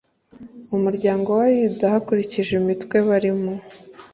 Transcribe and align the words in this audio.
umuryango 0.75 1.27
wa 1.39 1.45
yuda 1.55 1.85
hakurikijwe 1.93 2.53
imitwe 2.61 2.97
barimo 3.07 3.53